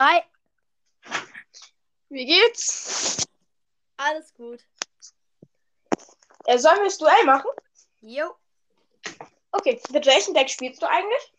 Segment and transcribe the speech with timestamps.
[0.00, 0.22] Hi,
[2.08, 3.26] Wie geht's?
[3.98, 4.64] alles gut.
[6.46, 7.50] Äh, sollen wir das Duell machen?
[8.00, 8.34] Jo.
[9.52, 11.34] Okay, mit welchem Deck spielst du eigentlich?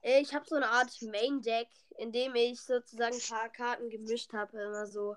[0.00, 1.68] Ich habe so eine Art Main Deck,
[1.98, 5.14] in dem ich sozusagen ein paar Karten gemischt habe, immer so.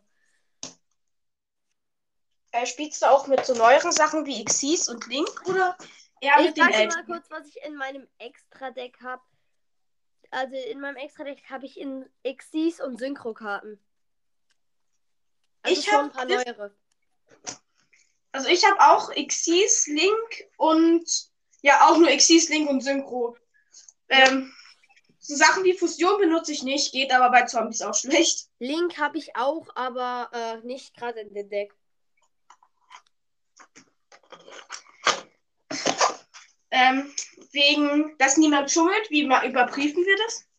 [2.51, 5.77] Äh, spielst du auch mit so neueren Sachen wie Xyz und Link oder
[6.19, 9.23] eher ich mit den sag dir mal kurz, was ich in meinem Extra-Deck habe.
[10.33, 13.79] Also in meinem Extra-Deck habe ich in Xyz und Synchro-Karten.
[15.61, 16.75] Also Ich schon hab ein paar neuere.
[18.31, 21.07] Also ich habe auch Xyz, Link und
[21.61, 23.37] ja auch nur Xyz, Link und Synchro.
[24.09, 24.51] Ähm,
[25.19, 28.49] so Sachen wie Fusion benutze ich nicht, geht aber bei Zombies auch schlecht.
[28.57, 31.75] Link habe ich auch, aber äh, nicht gerade in dem Deck.
[36.75, 37.13] Ähm,
[37.51, 40.49] wegen, dass niemand schummelt, wie überprüfen wir das?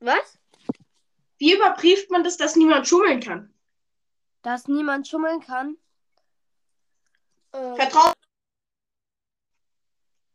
[0.00, 0.38] Was?
[1.38, 3.54] Wie überprüft man das, dass niemand schummeln kann?
[4.42, 5.76] Dass niemand schummeln kann.
[7.52, 8.12] Ähm, Vertrauen.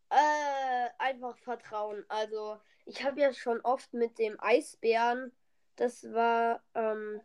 [0.10, 2.06] Äh, einfach vertrauen.
[2.08, 5.34] Also, ich habe ja schon oft mit dem Eisbären,
[5.76, 7.20] das war, ähm,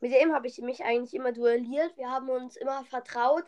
[0.00, 1.96] mit dem habe ich mich eigentlich immer duelliert.
[1.96, 3.44] Wir haben uns immer vertraut.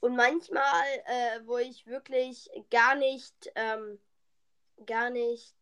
[0.00, 4.00] Und manchmal, äh, wo ich wirklich gar nicht, ähm,
[4.86, 5.54] gar nicht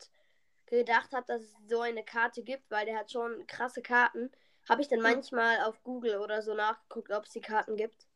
[0.67, 4.31] gedacht habe, dass es so eine Karte gibt, weil der hat schon krasse Karten,
[4.69, 8.07] habe ich dann manchmal auf Google oder so nachgeguckt, ob es die Karten gibt.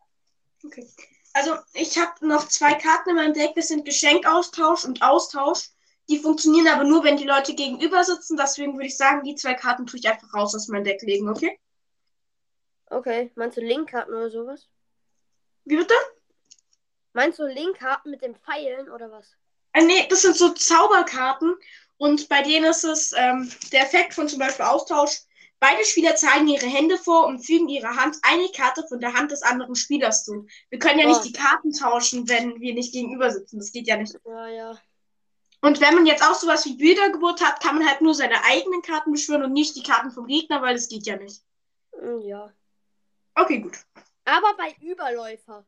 [0.65, 0.87] Okay.
[1.33, 5.71] Also ich habe noch zwei Karten in meinem Deck, das sind Geschenkaustausch und Austausch.
[6.09, 8.37] Die funktionieren aber nur, wenn die Leute gegenüber sitzen.
[8.37, 11.29] Deswegen würde ich sagen, die zwei Karten tue ich einfach raus aus meinem Deck legen,
[11.29, 11.59] okay?
[12.87, 14.69] Okay, meinst du Linkkarten oder sowas?
[15.65, 15.95] Wie bitte?
[17.13, 19.27] Meinst du Linkkarten mit den Pfeilen oder was?
[19.73, 21.57] Äh, nee, das sind so Zauberkarten.
[21.99, 25.21] Und bei denen ist es ähm, der Effekt von zum Beispiel Austausch.
[25.61, 29.31] Beide Spieler zeigen ihre Hände vor und fügen ihrer Hand eine Karte von der Hand
[29.31, 30.47] des anderen Spielers zu.
[30.71, 31.11] Wir können ja Oh.
[31.11, 33.59] nicht die Karten tauschen, wenn wir nicht gegenüber sitzen.
[33.59, 34.17] Das geht ja nicht.
[34.27, 34.79] Ja, ja.
[35.61, 38.83] Und wenn man jetzt auch sowas wie Wiedergeburt hat, kann man halt nur seine eigenen
[38.83, 41.41] Karten beschwören und nicht die Karten vom Gegner, weil das geht ja nicht.
[41.97, 42.53] Hm, Ja.
[43.37, 43.79] Okay, gut.
[44.25, 45.67] Aber bei Überläufer.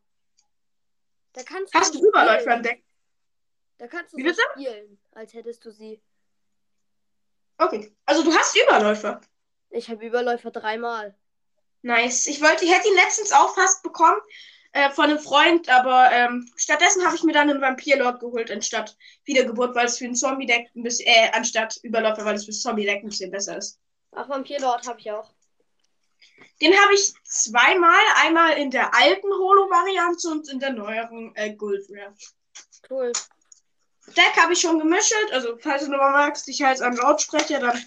[1.33, 2.57] Da kannst Hast du so Überläufer spielen.
[2.57, 2.85] im Deck?
[3.79, 4.41] Da kannst du Wie bitte?
[4.53, 6.01] spielen, als hättest du sie.
[7.59, 7.93] Okay.
[8.07, 9.21] Also du hast Überläufer.
[9.71, 11.17] Ich habe Überläufer dreimal.
[11.83, 12.27] Nice.
[12.29, 14.21] Ich wollte, ich hätte ihn letztens auch fast bekommen
[14.73, 18.97] äh, von einem Freund, aber ähm, stattdessen habe ich mir dann einen Vampirlord geholt anstatt
[19.25, 22.61] Wiedergeburt, weil es für ein Zombie-Deck ein bisschen, äh, anstatt Überläufer, weil es für das
[22.63, 23.81] Zombie-Deck ein bisschen besser ist.
[24.13, 25.34] Ach, Vampirlord habe ich auch.
[26.61, 31.85] Den habe ich zweimal, einmal in der alten Holo-Variante und in der neueren äh, Gold
[31.91, 32.15] Rare.
[32.89, 33.13] Cool.
[34.17, 35.33] Deck habe ich schon gemischelt.
[35.33, 37.83] Also, falls du nochmal magst, ich halte einen Lautsprecher, dann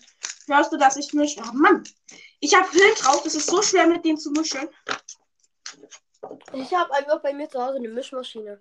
[0.48, 1.40] hörst du, dass ich mische.
[1.42, 1.84] Oh Mann.
[2.40, 3.26] Ich habe Hüllen drauf.
[3.26, 4.68] Es ist so schwer, mit denen zu mischen.
[6.54, 8.60] Ich habe einfach bei mir zu Hause eine Mischmaschine.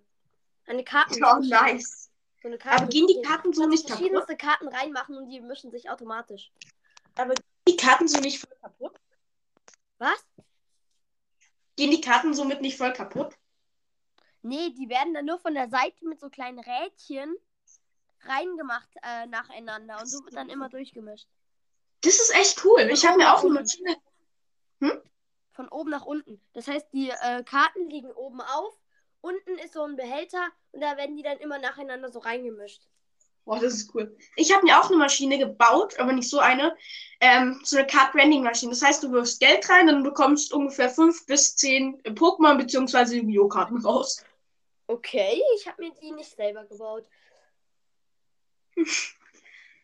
[0.66, 1.24] Eine Karten.
[1.24, 2.10] Oh, nice.
[2.42, 3.22] So eine Aber gehen die Kartenmaschine.
[3.22, 4.26] Karten so Du nicht kannst kaputt?
[4.26, 6.52] verschiedenste Karten reinmachen und die mischen sich automatisch.
[7.68, 8.95] Die Karten so nicht voll kaputt?
[9.98, 10.24] Was?
[11.76, 13.34] Gehen die Karten somit nicht voll kaputt?
[14.42, 17.34] Nee, die werden dann nur von der Seite mit so kleinen Rädchen
[18.20, 21.28] reingemacht äh, nacheinander und so wird dann immer durchgemischt.
[22.02, 22.88] Das ist echt cool.
[22.92, 23.96] Ich habe mir auch eine Maschine.
[25.52, 26.40] Von oben nach unten.
[26.52, 28.78] Das heißt, die äh, Karten liegen oben auf,
[29.20, 32.86] unten ist so ein Behälter und da werden die dann immer nacheinander so reingemischt.
[33.46, 34.14] Boah, das ist cool.
[34.34, 36.76] Ich habe mir auch eine Maschine gebaut, aber nicht so eine.
[37.20, 38.70] Ähm, so eine Card-Branding-Maschine.
[38.70, 43.16] Das heißt, du wirfst Geld rein, dann bekommst ungefähr fünf bis zehn äh, Pokémon bzw.
[43.16, 43.48] Yu-Gi-Oh!
[43.48, 44.22] Karten raus.
[44.88, 47.08] Okay, ich habe mir die nicht selber gebaut.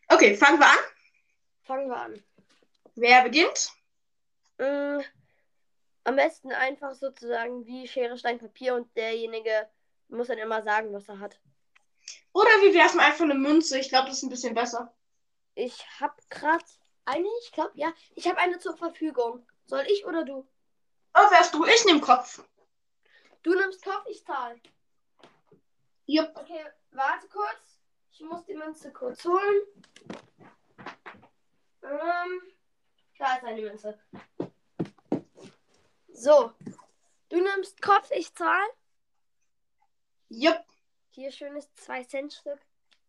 [0.09, 0.79] Okay, fangen wir an.
[1.63, 2.23] Fangen wir an.
[2.97, 3.73] Wer beginnt?
[4.59, 5.01] Mm,
[6.05, 9.71] am besten einfach sozusagen wie Schere, Stein, Papier und derjenige
[10.09, 11.41] muss dann immer sagen, was er hat.
[12.33, 13.79] Oder wir werfen einfach eine Münze.
[13.79, 14.95] Ich glaube, das ist ein bisschen besser.
[15.55, 16.65] Ich habe gerade
[17.05, 19.47] eine, ich glaube, ja, ich habe eine zur Verfügung.
[19.67, 20.47] Soll ich oder du?
[21.15, 21.65] Oh, wärst du?
[21.67, 22.43] Ich nehme Kopf.
[23.43, 24.61] Du nimmst Kopf, ich zahle.
[26.07, 26.31] Jupp.
[26.35, 27.81] Okay, warte kurz.
[28.13, 29.63] Ich muss die Münze kurz holen.
[31.83, 32.43] Ähm,
[33.19, 33.99] da ist eine Münze.
[36.13, 36.53] So.
[37.29, 38.69] Du nimmst Kopf, ich zahle.
[40.29, 40.65] Jupp.
[41.15, 42.59] Hier schönes 2-Cent-Stück.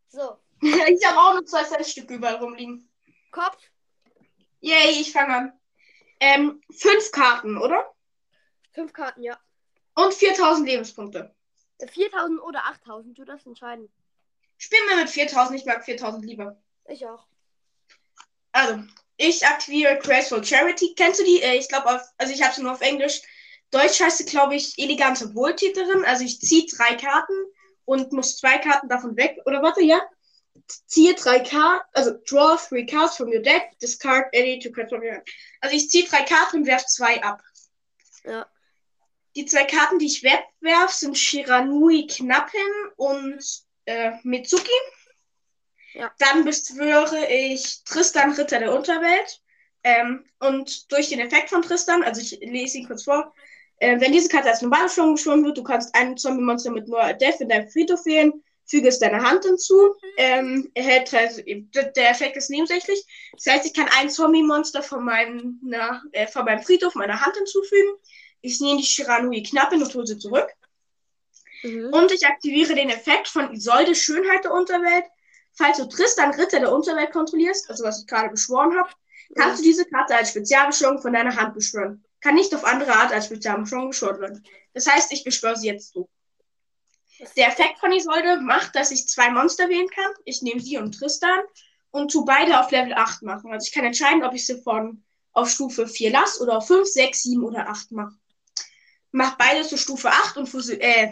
[0.09, 0.37] So.
[0.61, 2.89] ich habe auch noch zwei Centstücke überall rumliegen.
[3.31, 3.57] Kopf.
[4.59, 5.59] Yay, ich fange an.
[6.19, 7.93] Ähm, fünf Karten, oder?
[8.73, 9.39] Fünf Karten, ja.
[9.95, 11.33] Und 4000 Lebenspunkte.
[11.85, 13.89] 4000 oder 8000, du darfst entscheiden.
[14.57, 15.59] Spielen wir mit 4000.
[15.59, 16.61] Ich mag 4000 lieber.
[16.89, 17.25] Ich auch.
[18.51, 18.83] Also,
[19.15, 20.93] ich aktiviere Graceful Charity.
[20.95, 21.41] Kennst du die?
[21.41, 23.21] Äh, ich glaube, also ich habe sie nur auf Englisch.
[23.71, 26.03] Deutsch heißt sie, glaube ich, elegante Wohltäterin.
[26.03, 27.33] Also ich ziehe drei Karten
[27.85, 29.39] und muss zwei Karten davon weg.
[29.45, 30.01] Oder warte, ja?
[30.87, 35.01] Ziehe drei Karten, also draw three cards from your deck, discard any to cards from
[35.01, 35.29] your hand.
[35.61, 37.41] Also ich ziehe drei Karten und werfe zwei ab.
[38.23, 38.45] Ja.
[39.35, 42.61] Die zwei Karten, die ich wegwerfe, sind Shiranui Knappen
[42.97, 43.43] und
[43.85, 44.71] äh, Mitsuki.
[45.93, 46.11] Ja.
[46.19, 49.41] Dann beschwöre ich Tristan Ritter der Unterwelt.
[49.83, 53.33] Ähm, und durch den Effekt von Tristan, also ich lese ihn kurz vor,
[53.77, 57.01] äh, wenn diese Karte als normale Beschwörung geschworen wird, du kannst ein Zombie-Monster mit nur
[57.13, 59.95] Death in deinem Friedhof wählen, füge es deiner Hand hinzu.
[60.17, 63.03] Ähm, erhält also, der Effekt ist nebensächlich.
[63.33, 67.35] Das heißt, ich kann ein Zombie-Monster von, meinem, na, äh, von meinem Friedhof meiner Hand
[67.35, 67.93] hinzufügen.
[68.41, 70.49] Ich nehme die Shiranui Knappe und hole sie zurück.
[71.63, 71.93] Mhm.
[71.93, 75.05] Und ich aktiviere den Effekt von Isolde Schönheit der Unterwelt.
[75.53, 78.89] Falls du Tristan Ritter der Unterwelt kontrollierst, also was ich gerade beschworen habe,
[79.35, 82.03] kannst du diese Karte als Spezialbeschwörung von deiner Hand beschwören.
[82.23, 84.43] Kann nicht auf andere Art als Spezialbeschwörung beschworen werden.
[84.73, 86.07] Das heißt, ich beschwöre sie jetzt so.
[87.35, 90.09] Der Effekt von Isolde macht, dass ich zwei Monster wählen kann.
[90.23, 91.41] Ich nehme sie und Tristan
[91.91, 93.51] und tu beide auf Level 8 machen.
[93.51, 95.03] Also ich kann entscheiden, ob ich sie von
[95.33, 98.15] auf Stufe 4 lasse oder auf 5, 6, 7 oder 8 mache.
[99.11, 101.11] Mach beide zu Stufe 8 und fusi äh.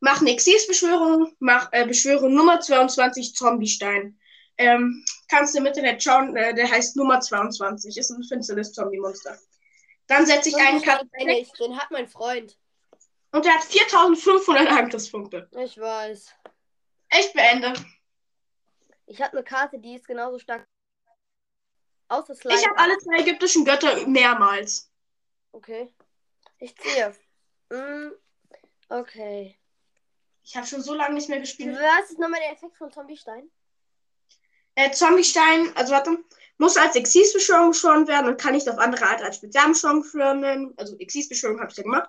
[0.00, 4.18] Mach eine Exilsbeschwörung, mach äh, Beschwörung Nummer 22 Zombiestein.
[4.58, 9.38] Ähm, kannst du im Internet schauen, äh, der heißt Nummer 22, ist ein finsteres Zombie-Monster.
[10.12, 10.76] Dann setze ich einen
[11.30, 12.58] ich, den hat mein Freund.
[13.30, 15.48] und der hat 4500 Angriffspunkte.
[15.52, 16.34] Ich weiß.
[17.18, 17.72] Ich beende.
[19.06, 20.68] Ich habe eine Karte, die ist genauso stark.
[22.08, 22.58] Außer Slime.
[22.58, 24.92] Ich habe alle drei ägyptischen Götter mehrmals.
[25.52, 25.90] Okay.
[26.58, 27.16] Ich ziehe.
[27.70, 28.10] Mm,
[28.90, 29.58] okay.
[30.44, 31.74] Ich habe schon so lange nicht mehr gespielt.
[31.74, 33.50] Was ist nochmal der Effekt von Zombiestein?
[34.74, 36.22] Äh, Zombiestein, also warte,
[36.62, 40.72] muss als Exilsbeschwörung beschworen werden und kann nicht auf andere Art als Spezialbeschwörung beschworen werden.
[40.76, 42.08] Also Exilsbeschwörung habe ich ja gemacht.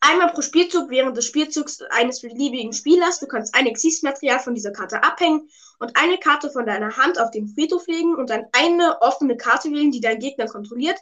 [0.00, 3.18] Einmal pro Spielzug während des Spielzugs eines beliebigen Spielers.
[3.18, 5.48] Du kannst ein Exilsmaterial von dieser Karte abhängen
[5.78, 9.70] und eine Karte von deiner Hand auf den Friedhof legen und dann eine offene Karte
[9.70, 10.98] wählen, die dein Gegner kontrolliert.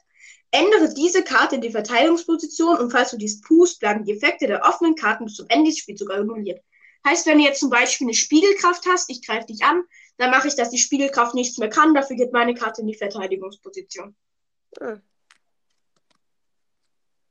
[0.53, 4.65] Ändere diese Karte in die Verteidigungsposition und falls du dies tust, bleiben die Effekte der
[4.65, 6.61] offenen Karten bis zum Ende des Spielzugs annulliert.
[7.05, 9.83] Heißt, wenn du jetzt zum Beispiel eine Spiegelkraft hast, ich greife dich an,
[10.19, 12.95] dann mache ich, dass die Spiegelkraft nichts mehr kann, dafür geht meine Karte in die
[12.95, 14.17] Verteidigungsposition.
[14.79, 15.03] Hm.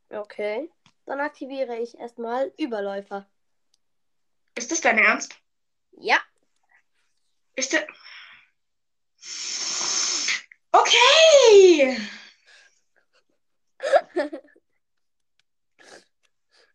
[0.10, 0.72] Okay.
[1.06, 3.30] Dann aktiviere ich erstmal Überläufer.
[4.56, 5.38] Ist das dein Ernst?
[5.92, 6.20] Ja.
[7.56, 7.88] Ist der.
[10.72, 11.98] Okay!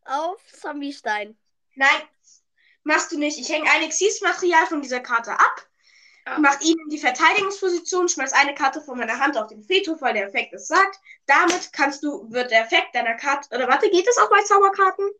[0.04, 1.38] Auf Zombiestein.
[1.74, 2.02] Nein,
[2.82, 3.38] machst du nicht.
[3.38, 5.68] Ich hänge ein Exilsmaterial von dieser Karte ab,
[6.24, 6.38] Ah.
[6.38, 10.14] mach ihn in die Verteidigungsposition, schmeiß eine Karte von meiner Hand auf den Friedhof, weil
[10.14, 11.00] der Effekt es sagt.
[11.26, 13.48] Damit kannst du, wird der Effekt deiner Karte.
[13.54, 15.10] Oder warte, geht das auch bei Zauberkarten?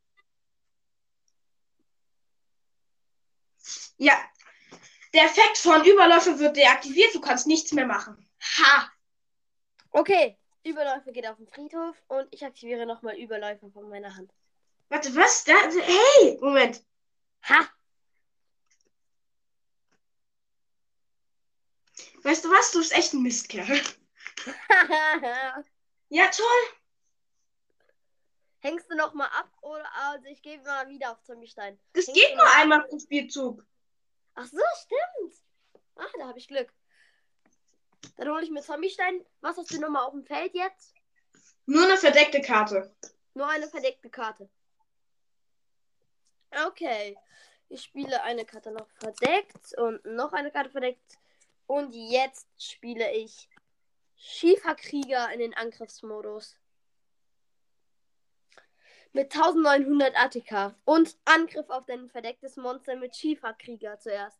[3.96, 4.14] Ja.
[5.12, 8.28] Der Effekt von Überläufer wird deaktiviert, du kannst nichts mehr machen.
[8.58, 8.90] Ha!
[9.90, 10.38] Okay.
[10.64, 14.32] Überläufer geht auf den Friedhof und ich aktiviere nochmal Überläufer von meiner Hand.
[14.88, 15.44] Warte, was?
[15.44, 16.38] Da, hey!
[16.40, 16.82] Moment.
[17.43, 17.69] Ha!
[22.22, 22.70] Weißt du was?
[22.72, 23.80] Du bist echt ein Mistkerl.
[26.08, 26.76] Ja, toll.
[28.58, 31.78] Hängst du nochmal ab oder also ich gebe mal wieder auf Zombiestein.
[31.94, 33.64] Das Hängst geht nur noch- einmal pro Spielzug.
[34.35, 35.35] Ach so, stimmt.
[35.97, 36.70] Ach, da habe ich Glück.
[38.16, 39.25] Dann hole ich mir Zombiestein.
[39.40, 40.94] Was hast du nochmal auf dem Feld jetzt?
[41.66, 42.94] Nur eine verdeckte Karte.
[43.35, 44.50] Nur eine verdeckte Karte.
[46.66, 47.16] Okay.
[47.70, 51.18] Ich spiele eine Karte noch verdeckt und noch eine Karte verdeckt.
[51.73, 53.49] Und jetzt spiele ich
[54.17, 56.59] Schieferkrieger in den Angriffsmodus.
[59.14, 60.75] Mit 1900 ATK.
[60.85, 64.38] Und Angriff auf dein verdecktes Monster mit Schieferkrieger zuerst.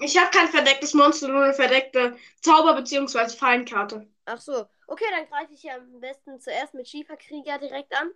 [0.00, 3.28] Ich habe kein verdecktes Monster, nur eine verdeckte Zauber- bzw.
[3.36, 4.08] Fallenkarte.
[4.24, 4.66] Ach so.
[4.86, 8.10] Okay, dann greife ich ja am besten zuerst mit Schieferkrieger direkt an.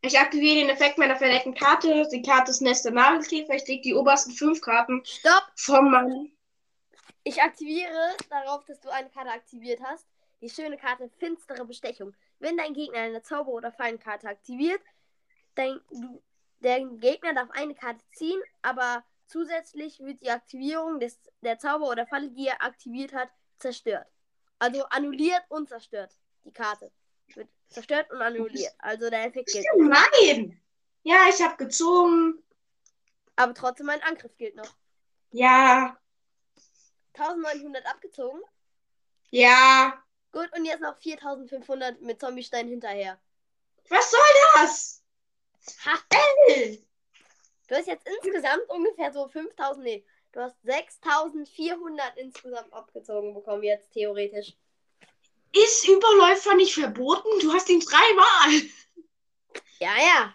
[0.00, 2.08] Ich aktiviere den Effekt meiner verdeckten Karte.
[2.10, 3.52] Die Karte ist Nest der Nagelkäfer.
[3.54, 5.52] Ich lege die obersten fünf Karten Stopp!
[5.54, 6.33] von meinem.
[7.24, 10.06] Ich aktiviere darauf, dass du eine Karte aktiviert hast.
[10.42, 12.14] Die schöne Karte Finstere Bestechung.
[12.38, 14.82] Wenn dein Gegner eine Zauber- oder Fallenkarte aktiviert,
[15.54, 15.80] dein,
[16.60, 22.06] der Gegner darf eine Karte ziehen, aber zusätzlich wird die Aktivierung des, der Zauber oder
[22.06, 24.06] Falle, die er aktiviert hat, zerstört.
[24.58, 26.14] Also annulliert und zerstört.
[26.44, 26.92] Die Karte
[27.34, 28.74] wird zerstört und annulliert.
[28.78, 29.64] Also der Effekt gilt.
[29.74, 29.88] nicht.
[29.88, 30.60] Nein!
[31.04, 32.42] Ja, ich habe gezogen.
[33.36, 34.76] Aber trotzdem mein Angriff gilt noch.
[35.32, 35.98] Ja.
[37.14, 38.40] 1900 abgezogen.
[39.30, 40.02] Ja.
[40.32, 43.20] Gut, und jetzt noch 4500 mit Zombiestein hinterher.
[43.88, 44.20] Was soll
[44.54, 45.02] das?
[45.84, 45.98] Ha!
[46.48, 46.84] Ey,
[47.66, 53.90] Du hast jetzt insgesamt ungefähr so 5000, nee, du hast 6400 insgesamt abgezogen bekommen, jetzt
[53.92, 54.54] theoretisch.
[55.52, 57.40] Ist Überläufer nicht verboten?
[57.40, 58.68] Du hast ihn dreimal.
[59.78, 60.34] Ja, ja.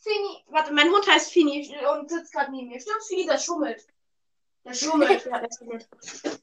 [0.00, 0.44] Fini.
[0.48, 2.80] Warte, mein Hund heißt Fini und sitzt gerade neben mir.
[2.80, 3.86] Stimmt, Fini, der schummelt.
[4.64, 5.28] Der schummelt.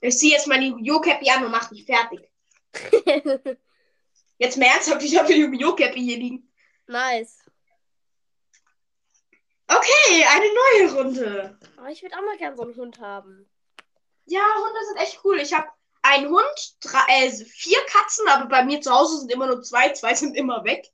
[0.00, 0.76] Ich ziehe jetzt meine!
[1.00, 2.30] Cappy an und mach dich fertig.
[4.38, 5.58] Jetzt mal ernsthaft, ich habe die!
[5.58, 6.52] Cappy hier liegen.
[6.86, 7.38] nice.
[9.66, 11.58] Okay, eine neue Runde.
[11.78, 13.48] Aber ich würde auch mal gerne so einen Hund haben.
[14.26, 15.40] Ja, Hunde sind echt cool.
[15.40, 15.68] Ich habe
[16.02, 19.90] einen Hund, drei, äh, vier Katzen, aber bei mir zu Hause sind immer nur zwei.
[19.90, 20.86] Zwei sind immer weg.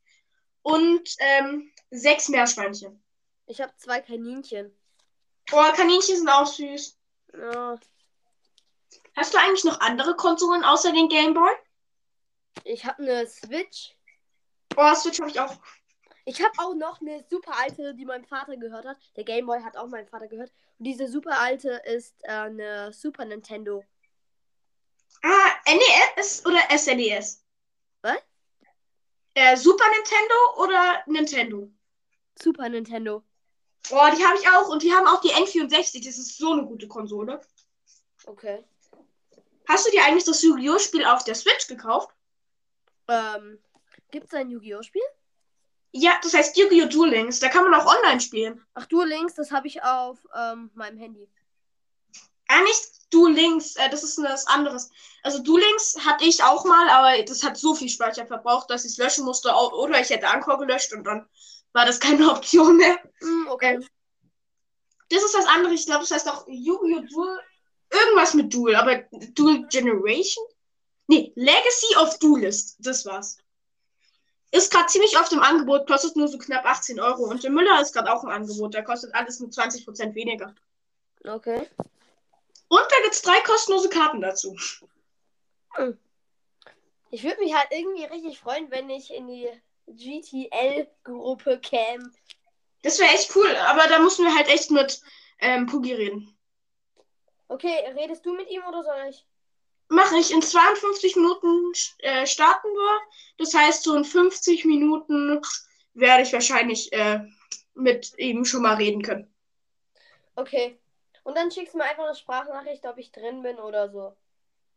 [0.62, 3.02] Und ähm, sechs Meerschweinchen.
[3.46, 4.72] Ich habe zwei Kaninchen.
[5.52, 6.96] Oh, Kaninchen sind auch süß.
[7.34, 7.78] Ja,
[9.16, 11.50] Hast du eigentlich noch andere Konsolen außer den Gameboy?
[12.64, 13.96] ich habe eine Switch.
[14.76, 15.56] Oh, Switch habe ich auch.
[16.24, 18.98] Ich habe auch noch eine super alte, die meinem Vater gehört hat.
[19.16, 20.52] Der Gameboy hat auch meinem Vater gehört.
[20.78, 23.84] Und diese super alte ist äh, eine Super Nintendo.
[25.22, 27.44] Ah, NES oder SNES?
[28.02, 28.18] Was?
[29.34, 31.70] Äh, Super Nintendo oder Nintendo?
[32.40, 33.24] Super Nintendo.
[33.90, 34.68] Oh, die habe ich auch.
[34.68, 36.04] Und die haben auch die N64.
[36.04, 37.40] Das ist so eine gute Konsole.
[38.26, 38.64] Okay.
[39.68, 40.78] Hast du dir eigentlich das Yu-Gi-Oh!
[40.78, 42.10] Spiel auf der Switch gekauft?
[43.08, 43.58] Ähm,
[44.10, 44.82] gibt es ein Yu-Gi-Oh!
[44.82, 45.02] Spiel?
[45.92, 46.86] Ja, das heißt Yu-Gi-Oh!
[46.86, 47.40] Duel Links.
[47.40, 48.64] Da kann man auch online spielen.
[48.74, 51.28] Ach, Duel Links, das habe ich auf ähm, meinem Handy.
[52.48, 53.76] Ah, nicht Duel Links.
[53.76, 54.90] Äh, das ist was anderes.
[55.22, 58.84] Also Duel Links hatte ich auch mal, aber das hat so viel Speicher verbraucht, dass
[58.84, 59.52] ich es löschen musste.
[59.52, 61.28] Oder ich hätte Anchor gelöscht und dann
[61.72, 62.98] war das keine Option mehr.
[63.20, 63.74] Hm, okay.
[63.74, 63.86] Ähm,
[65.08, 65.74] das ist das andere.
[65.74, 67.00] Ich glaube, das heißt auch Yu-Gi-Oh!
[67.00, 67.40] Duel.
[67.92, 69.02] Irgendwas mit Duel, aber
[69.34, 70.46] Duel Generation?
[71.08, 72.76] Nee, Legacy of Duelist.
[72.78, 73.38] Das war's.
[74.52, 77.24] Ist gerade ziemlich oft im Angebot, kostet nur so knapp 18 Euro.
[77.24, 78.74] Und der Müller ist gerade auch im Angebot.
[78.74, 80.54] Der kostet alles nur 20% weniger.
[81.24, 81.68] Okay.
[82.68, 84.56] Und da gibt's drei kostenlose Karten dazu.
[87.10, 89.48] Ich würde mich halt irgendwie richtig freuen, wenn ich in die
[89.96, 92.10] GTL-Gruppe käme.
[92.82, 95.00] Das wäre echt cool, aber da müssen wir halt echt mit
[95.38, 96.36] ähm, Pugi reden.
[97.48, 99.26] Okay, redest du mit ihm oder soll ich?
[99.88, 100.32] Mache ich.
[100.32, 103.00] In 52 Minuten äh, starten wir.
[103.38, 105.40] Das heißt, so in 50 Minuten
[105.94, 107.20] werde ich wahrscheinlich äh,
[107.74, 109.34] mit ihm schon mal reden können.
[110.36, 110.78] Okay.
[111.24, 114.16] Und dann schickst du mir einfach eine Sprachnachricht, ob ich drin bin oder so.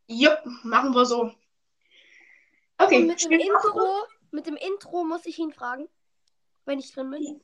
[0.06, 1.32] Jupp, machen wir so.
[2.78, 5.88] Okay, Und mit dem Intro, mit dem Intro muss ich ihn fragen,
[6.66, 7.40] wenn ich drin bin.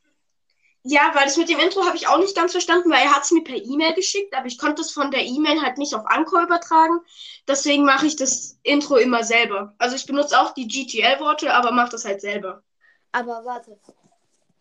[0.82, 3.23] Ja, weil das mit dem Intro habe ich auch nicht ganz verstanden, weil er hat
[3.23, 6.06] es mir per E-Mail geschickt, aber ich konnte es von der E-Mail halt nicht auf
[6.06, 7.00] Anchor übertragen.
[7.47, 9.75] Deswegen mache ich das Intro immer selber.
[9.78, 12.62] Also ich benutze auch die GTL-Worte, aber mache das halt selber.
[13.12, 13.78] Aber warte.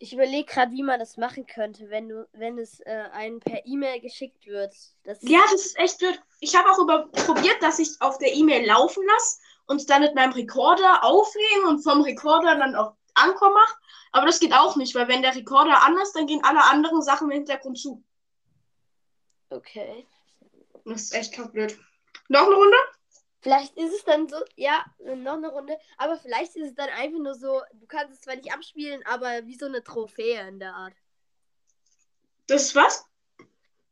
[0.02, 3.66] Ich überlege gerade, wie man das machen könnte, wenn du, wenn es äh, einem per
[3.66, 4.74] E-Mail geschickt wird.
[5.04, 6.18] Das Ja, das ist echt blöd.
[6.40, 10.14] Ich habe auch über probiert, dass ich auf der E-Mail laufen lasse und dann mit
[10.14, 13.74] meinem Rekorder aufnehme und vom Rekorder dann auf Anchor mache.
[14.12, 17.02] Aber das geht auch nicht, weil wenn der Rekorder an ist, dann gehen alle anderen
[17.02, 18.02] Sachen im Hintergrund zu.
[19.50, 20.06] Okay.
[20.86, 21.78] Das ist echt blöd.
[22.28, 22.76] Noch eine Runde?
[23.42, 27.18] Vielleicht ist es dann so, ja, noch eine Runde, aber vielleicht ist es dann einfach
[27.18, 30.74] nur so, du kannst es zwar nicht abspielen, aber wie so eine Trophäe in der
[30.74, 30.94] Art.
[32.46, 33.06] Das ist was?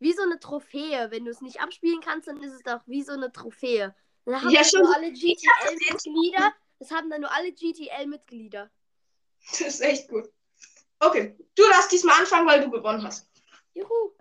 [0.01, 1.11] Wie so eine Trophäe.
[1.11, 3.95] Wenn du es nicht abspielen kannst, dann ist es doch wie so eine Trophäe.
[4.27, 4.83] Dann haben Ja, das schon.
[4.83, 6.53] nur alle GTL-Mitglieder.
[6.79, 8.71] Das haben dann nur alle GTL-Mitglieder.
[9.51, 10.29] Das ist echt gut.
[11.01, 13.29] Okay, du darfst diesmal anfangen, weil du gewonnen hast.
[13.75, 14.13] Juhu.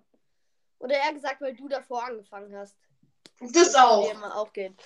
[0.80, 2.78] Oder eher gesagt, weil du davor angefangen hast.
[3.40, 4.08] Das auch.
[4.08, 4.78] Würde mal aufgehen.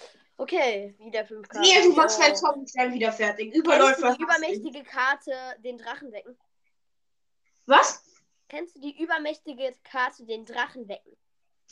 [0.41, 1.67] Okay, wieder 5 Karten.
[1.67, 3.51] Nee, du machst dein Zombie schnell wieder fertig.
[3.51, 4.15] Kennst du Überläufer.
[4.15, 6.35] die übermächtige Karte, den Drachen wecken?
[7.67, 8.03] Was?
[8.49, 11.15] Kennst du die übermächtige Karte, den Drachen wecken?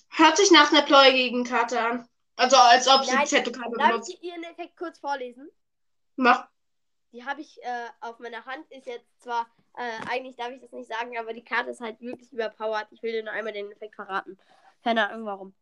[0.10, 2.08] Hört sich nach einer pläugigen Karte an.
[2.36, 4.10] Also als ob sie Nein, Zettelkarte Darf benutzt.
[4.14, 5.50] ich ihren Effekt kurz vorlesen?
[6.16, 6.48] Mach.
[7.12, 8.70] Die habe ich äh, auf meiner Hand.
[8.70, 9.48] Ist jetzt zwar,
[9.78, 12.86] äh, eigentlich darf ich das nicht sagen, aber die Karte ist halt wirklich überpowered.
[12.92, 14.38] Ich will dir nur einmal den Effekt verraten.
[14.84, 15.56] Keine Ahnung warum.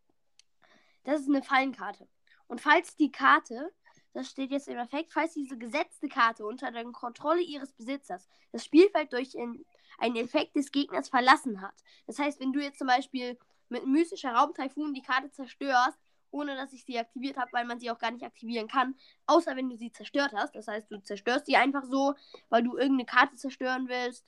[1.05, 2.05] Das ist eine Fallenkarte.
[2.47, 3.73] Und falls die Karte,
[4.13, 8.65] das steht jetzt im Effekt, falls diese gesetzte Karte unter der Kontrolle ihres Besitzers das
[8.65, 9.65] Spielfeld durch in,
[9.97, 11.75] einen Effekt des Gegners verlassen hat.
[12.07, 13.37] Das heißt, wenn du jetzt zum Beispiel
[13.69, 15.99] mit mystischer Raumtaifun die Karte zerstörst,
[16.31, 19.55] ohne dass ich sie aktiviert habe, weil man sie auch gar nicht aktivieren kann, außer
[19.55, 20.55] wenn du sie zerstört hast.
[20.55, 22.15] Das heißt, du zerstörst sie einfach so,
[22.49, 24.25] weil du irgendeine Karte zerstören willst.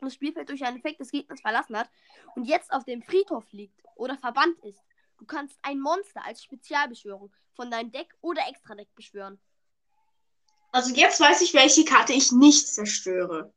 [0.00, 1.90] Das Spielfeld durch einen Effekt des Gegners verlassen hat
[2.36, 4.84] und jetzt auf dem Friedhof liegt oder verbannt ist,
[5.18, 9.40] Du kannst ein Monster als Spezialbeschwörung von deinem Deck oder Extra-Deck beschwören.
[10.72, 13.52] Also jetzt weiß ich, welche Karte ich nicht zerstöre.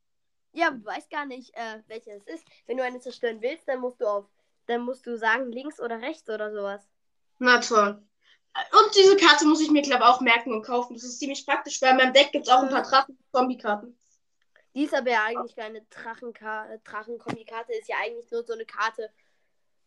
[0.53, 2.45] Ja, aber du weißt gar nicht, äh, welche es ist.
[2.65, 4.25] Wenn du eine zerstören willst, dann musst du auf,
[4.65, 6.81] dann musst du sagen links oder rechts oder sowas.
[7.39, 8.01] Na toll.
[8.53, 10.93] Und diese Karte muss ich mir, glaube ich, auch merken und kaufen.
[10.93, 13.97] Das ist ziemlich praktisch, weil in meinem Deck gibt es auch ein paar Drachen-Zombie-Karten.
[14.73, 19.09] Die ist aber ja eigentlich keine Drachen-Kombi-Karte, ist ja eigentlich nur so eine Karte,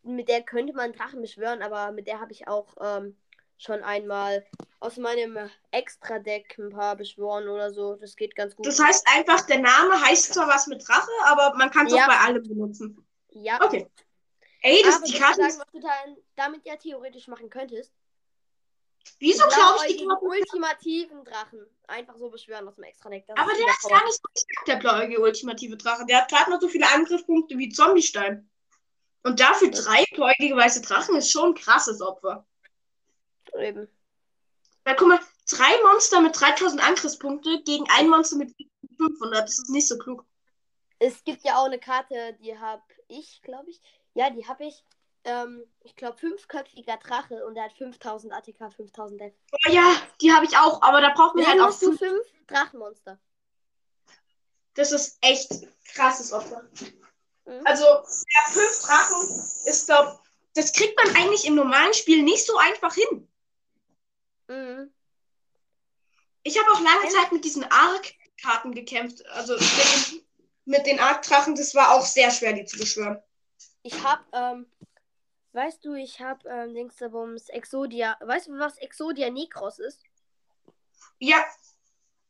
[0.05, 3.17] mit der könnte man Drachen beschwören, aber mit der habe ich auch ähm,
[3.57, 4.45] schon einmal
[4.79, 7.95] aus meinem Extra-Deck ein paar beschworen oder so.
[7.95, 8.67] Das geht ganz gut.
[8.67, 12.03] Das heißt einfach, der Name heißt zwar was mit Drache, aber man kann es ja.
[12.03, 13.05] auch bei allem benutzen.
[13.31, 13.59] Ja.
[13.63, 13.87] Okay.
[14.61, 15.41] Ey, das aber die Karte.
[15.41, 17.91] Sagen, was du dann damit ja theoretisch machen könntest.
[19.19, 20.25] Wieso glaube ich die Karten?
[20.25, 21.65] ultimativen Drachen.
[21.87, 23.25] Einfach so beschwören aus dem Extra-Deck.
[23.29, 26.05] Aber der ist gar nicht so stark, der blauäugige ultimative Drache.
[26.07, 28.49] Der hat gerade noch so viele Angriffspunkte wie Zombiestein.
[29.25, 32.45] Und dafür drei bläugige weiße Drachen ist schon ein krasses Opfer.
[33.57, 33.87] Eben.
[34.83, 38.55] Weil guck mal, drei Monster mit 3000 Angriffspunkte gegen ein Monster mit
[38.97, 39.41] 500.
[39.41, 40.23] Das ist nicht so klug.
[40.99, 43.81] Es gibt ja auch eine Karte, die habe ich, glaube ich.
[44.13, 44.83] Ja, die habe ich.
[45.23, 49.33] Ähm, ich glaube, fünfköpfiger Drache und der hat 5000 ATK, 5000 Def.
[49.53, 51.79] Oh ja, die habe ich auch, aber da braucht man halt auch.
[51.79, 53.19] du fünf Drachenmonster.
[54.75, 55.49] Das ist echt
[55.95, 56.69] krasses Opfer.
[57.45, 57.61] Mhm.
[57.65, 59.21] Also, ja, fünf Drachen
[59.65, 60.19] ist, glaube
[60.55, 63.27] das kriegt man eigentlich im normalen Spiel nicht so einfach hin.
[64.47, 64.93] Mhm.
[66.43, 69.25] Ich habe auch lange Zeit mit diesen Arc-Karten gekämpft.
[69.27, 69.57] Also
[70.65, 73.21] mit den, Arc-Drachen, das war auch sehr schwer, die zu beschwören.
[73.83, 74.65] Ich habe, ähm,
[75.51, 78.17] weißt du, ich habe ähm, Dingsabums Exodia.
[78.21, 80.03] Weißt du, was Exodia Necros ist?
[81.19, 81.45] Ja.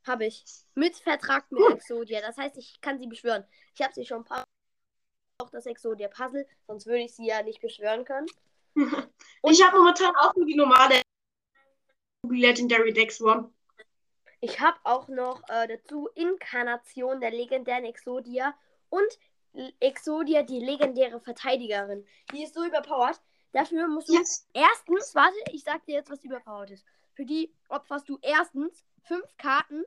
[0.08, 0.44] Habe ich.
[0.74, 1.74] Mit Vertrag mit hm.
[1.74, 2.22] Exodia.
[2.22, 3.46] Das heißt, ich kann sie beschwören.
[3.76, 4.46] Ich habe sie schon ein paar
[5.40, 8.28] auch das Exodia Puzzle, sonst würde ich sie ja nicht beschwören können.
[8.76, 11.02] Und ich habe momentan auch nur die normale
[12.28, 13.52] Legendary Dex One.
[14.42, 18.54] Ich habe auch noch äh, dazu Inkarnation der legendären Exodia
[18.90, 19.20] und
[19.80, 22.06] Exodia, die legendäre Verteidigerin.
[22.32, 23.20] Die ist so überpowered.
[23.54, 24.46] Dafür musst du yes.
[24.54, 26.86] erstens, warte, ich sag dir jetzt, was überpowered ist.
[27.14, 29.86] Für die opferst du erstens fünf Karten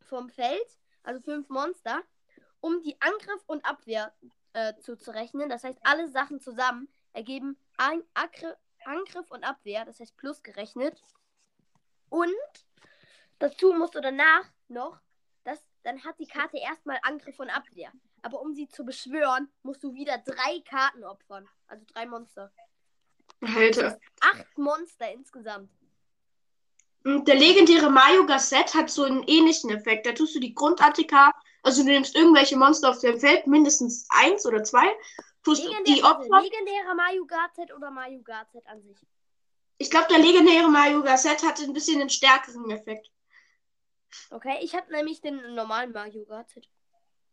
[0.00, 2.02] vom Feld, also fünf Monster,
[2.60, 4.12] um die Angriff und Abwehr
[4.52, 5.48] äh, zuzurechnen.
[5.48, 11.02] Das heißt, alle Sachen zusammen ergeben ein Angriff, Angriff und Abwehr, das heißt plus gerechnet.
[12.08, 12.34] Und
[13.38, 15.00] dazu musst du danach noch,
[15.44, 17.92] das, dann hat die Karte erstmal Angriff und Abwehr.
[18.22, 21.48] Aber um sie zu beschwören, musst du wieder drei Karten opfern.
[21.66, 22.52] Also drei Monster.
[23.40, 23.98] Alter.
[24.20, 25.70] Acht Monster insgesamt.
[27.04, 30.06] Und der legendäre Mario Gasset hat so einen ähnlichen Effekt.
[30.06, 31.31] Da tust du die Grundattika,
[31.62, 34.86] also du nimmst irgendwelche Monster auf dem Feld, mindestens eins oder zwei,
[35.44, 36.42] tust Legendär, die Opfer.
[36.42, 38.98] Legendäre Mario Gazet oder Mario Gazet an sich?
[39.78, 43.08] Ich glaube, der legendäre Mario Gasset hatte ein bisschen einen stärkeren Effekt.
[44.30, 46.68] Okay, ich habe nämlich den normalen Mario Gazet.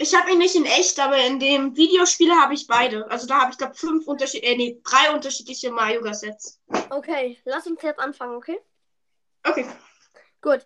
[0.02, 3.10] Ich habe ihn nicht in echt, aber in dem Videospiel habe ich beide.
[3.12, 6.62] Also da habe ich glaube fünf Unterschied, äh, nee, drei unterschiedliche Mario Gassets.
[6.90, 8.60] Okay, lass uns jetzt anfangen, okay?
[9.44, 9.66] Okay.
[10.42, 10.66] Gut.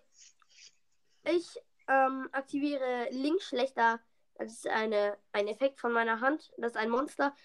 [1.23, 1.47] Ich
[1.87, 3.99] ähm, aktiviere Linkschlechter.
[4.35, 6.51] Das ist eine, ein Effekt von meiner Hand.
[6.57, 7.35] Das ist ein Monster.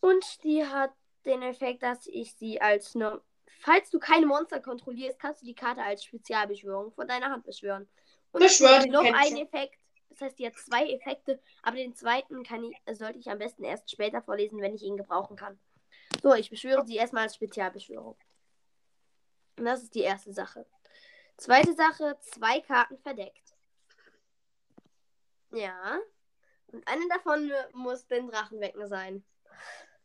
[0.00, 0.92] Und die hat
[1.24, 3.20] den Effekt, dass ich sie als no
[3.60, 7.88] Falls du keine Monster kontrollierst, kannst du die Karte als Spezialbeschwörung von deiner Hand beschwören.
[8.30, 9.78] Und Beschwört noch ein Effekt.
[10.10, 13.64] Das heißt, die hat zwei Effekte, aber den zweiten kann ich, sollte ich am besten
[13.64, 15.58] erst später vorlesen, wenn ich ihn gebrauchen kann.
[16.22, 18.16] So, ich beschwöre sie erstmal als Spezialbeschwörung.
[19.58, 20.66] Und das ist die erste Sache.
[21.38, 23.54] Zweite Sache, zwei Karten verdeckt.
[25.52, 25.98] Ja.
[26.72, 29.24] Und eine davon muss den Drachenwecken sein.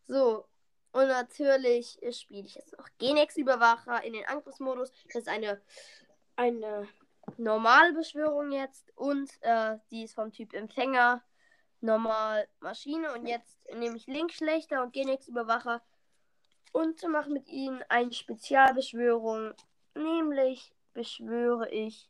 [0.03, 0.47] So.
[0.91, 4.91] Und natürlich spiele ich jetzt noch Genex-Überwacher in den Angriffsmodus.
[5.07, 5.59] Das ist eine,
[6.35, 6.87] eine
[7.37, 8.95] normale Beschwörung jetzt.
[8.95, 11.23] Und äh, die ist vom Typ Empfänger.
[11.81, 13.11] Normal Maschine.
[13.13, 15.81] Und jetzt nehme ich Linkschlechter und Genex-Überwacher
[16.73, 19.55] und mache mit ihnen eine Spezialbeschwörung.
[19.95, 22.09] Nämlich beschwöre ich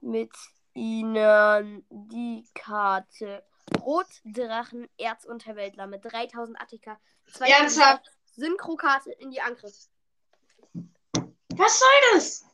[0.00, 0.32] mit
[0.74, 3.44] ihnen die Karte
[3.78, 6.98] Rotdrachen Erzunterweltler mit 3000 Attika.
[7.40, 8.10] Ernsthaft?
[8.36, 9.88] Synchrokarte in die Angriff.
[11.56, 12.44] Was soll das?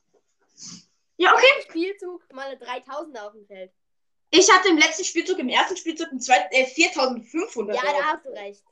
[1.17, 1.47] Ja, okay.
[1.69, 3.73] Spielzug mal 3000 auf dem Feld.
[4.31, 7.77] Ich hatte im letzten Spielzug, im ersten Spielzug, im zweiten, äh, 4500.
[7.77, 8.63] Ja, da hast du recht.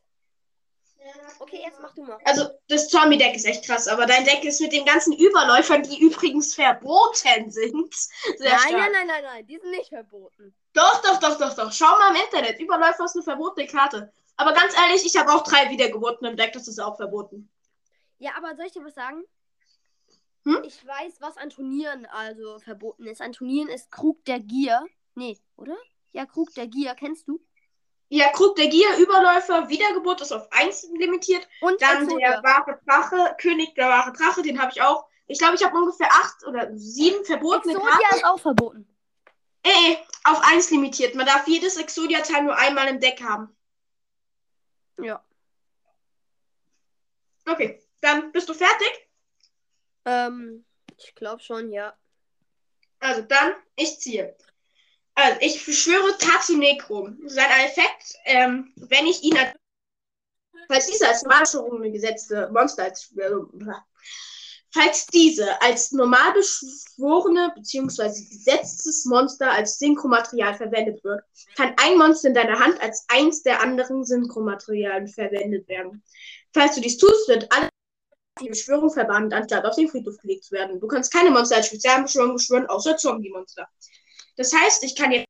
[1.39, 2.19] Okay, jetzt mach du mal.
[2.25, 6.01] Also, das Zombie-Deck ist echt krass, aber dein Deck ist mit den ganzen Überläufern, die
[6.01, 7.95] übrigens verboten sind.
[8.39, 8.73] Sehr nein, stark.
[8.73, 10.55] nein, nein, nein, nein, die sind nicht verboten.
[10.73, 11.73] Doch, doch, doch, doch, doch.
[11.73, 12.59] Schau mal im Internet.
[12.61, 14.13] Überläufer ist eine verbotene Karte.
[14.37, 17.51] Aber ganz ehrlich, ich habe auch drei Wiedergeburten im Deck, das ist auch verboten.
[18.19, 19.25] Ja, aber soll ich dir was sagen?
[20.45, 20.63] Hm?
[20.65, 23.21] Ich weiß, was an Turnieren also verboten ist.
[23.21, 24.85] An Turnieren ist Krug der Gier.
[25.15, 25.77] Nee, oder?
[26.13, 27.41] Ja, Krug der Gier, kennst du?
[28.15, 31.49] Ja, Krug der Gier, Überläufer, Wiedergeburt ist auf 1 limitiert.
[31.61, 32.41] Und Dann Exodia.
[32.41, 35.09] der wahre Drache, König der wahre Drache, den habe ich auch.
[35.27, 37.89] Ich glaube, ich habe ungefähr acht oder sieben verbotene Karten.
[37.89, 38.87] Exodia ist auch verboten.
[39.65, 41.17] Äh, äh, auf 1 limitiert.
[41.17, 43.57] Man darf jedes Exodia-Teil nur einmal im Deck haben.
[44.99, 45.21] Ja.
[47.49, 49.09] Okay, dann bist du fertig.
[50.05, 50.65] Ähm,
[50.97, 51.93] ich glaube schon, ja.
[53.01, 54.37] Also dann, ich ziehe.
[55.15, 57.11] Also, ich beschwöre Tatsuneko.
[57.27, 59.53] Sein Effekt, ähm, wenn ich ihn als.
[60.67, 63.13] Falls dieser als Normalbeschwörung gesetzte Monster als.
[64.73, 68.09] Falls diese als normal beschworene bzw.
[68.29, 71.23] gesetztes Monster als Synchromaterial verwendet wird,
[71.55, 76.03] kann ein Monster in deiner Hand als eins der anderen Synchromaterialien verwendet werden.
[76.53, 77.69] Falls du dies tust, wird alle
[78.41, 80.81] die Beschwörung verbannt, anstatt auf den Friedhof gelegt zu werden.
[80.81, 83.69] Du kannst keine Monster als Spezialbeschwörung beschwören, außer Zombie-Monster.
[84.37, 85.27] Das heißt, ich kann jetzt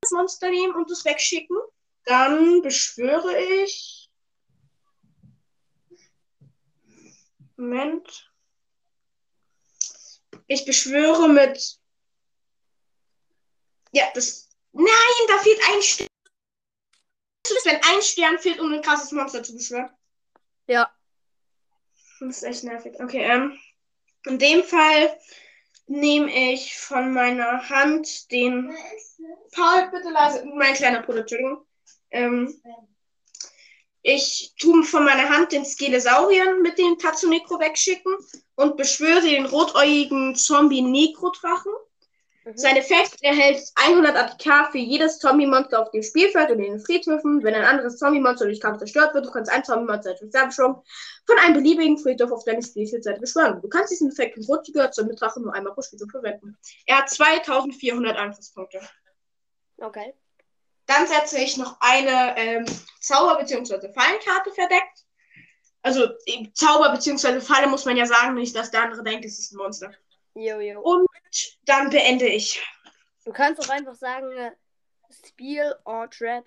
[0.00, 1.56] das Monster nehmen und es wegschicken.
[2.04, 4.08] Dann beschwöre ich.
[7.56, 8.32] Moment.
[10.46, 11.78] Ich beschwöre mit.
[13.92, 14.48] Ja, das.
[14.72, 14.86] Nein,
[15.26, 16.08] da fehlt ein Stern.
[17.44, 19.90] Was ist, wenn ein Stern fehlt, um ein krasses Monster zu beschwören?
[20.66, 20.94] Ja.
[22.20, 22.94] Das ist echt nervig.
[23.00, 23.58] Okay, ähm.
[24.26, 25.18] In dem Fall
[25.88, 28.72] nehme ich von meiner Hand den.
[29.52, 30.44] Paul, bitte leise.
[30.54, 31.66] Mein kleiner Bruder, Entschuldigung.
[32.10, 32.54] Ähm,
[34.02, 38.14] ich tue von meiner Hand den Skelesaurier mit dem Tatsunekro wegschicken
[38.54, 41.72] und beschwöre den rotäugigen Zombie-Nekro-Drachen.
[42.44, 42.56] Mhm.
[42.56, 47.42] Sein Effekt erhält 100 ATK für jedes Zombie-Monster auf dem Spielfeld und in den Friedhöfen.
[47.42, 50.82] Wenn ein anderes Zombie-Monster durch Kampf zerstört wird, du kannst ein Zombie-Monster als Spezialbeschwörung
[51.26, 53.60] von einem beliebigen Friedhof auf deine Spielfeldseite beschwören.
[53.60, 56.56] Du kannst diesen Effekt im Rotiger Zombie-Drache nur einmal pro Spielzug verwenden.
[56.86, 58.80] Er hat 2400 Angriffspunkte.
[59.78, 60.14] Okay.
[60.86, 62.64] Dann setze ich noch eine ähm,
[63.00, 63.92] Zauber- bzw.
[63.92, 65.04] Fallenkarte verdeckt.
[65.82, 66.08] Also
[66.54, 67.40] Zauber bzw.
[67.40, 69.92] Falle muss man ja sagen, nicht, dass der andere denkt, es ist ein Monster.
[70.34, 70.80] Jo, jo.
[70.80, 71.07] Und
[71.64, 72.62] dann beende ich.
[73.24, 74.52] Du kannst auch einfach sagen, äh,
[75.26, 76.44] Spiel or Trap.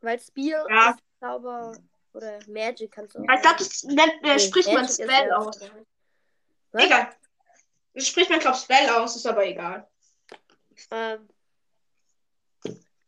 [0.00, 0.90] Weil Spiel Ja.
[0.90, 1.72] ist Zauber
[2.12, 3.34] oder Magic kannst du auch.
[3.34, 5.60] Ich glaube, das nennt, äh, Nee, spricht man Spell aus.
[6.72, 6.84] Was?
[6.84, 7.16] Egal.
[7.94, 9.88] Das spricht man, glaube Spell aus, ist aber egal.
[10.90, 11.28] Ähm.